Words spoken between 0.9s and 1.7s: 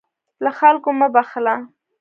مه بخله.